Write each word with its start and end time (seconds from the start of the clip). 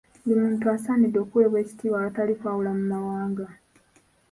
Buli 0.25 0.35
muntu 0.47 0.65
assanidde 0.75 1.17
okuweebwa 1.21 1.59
ekitiibwa 1.63 1.97
awatali 1.99 2.33
kwawula 2.39 2.71
mu 2.77 2.83
mawanga. 2.91 3.45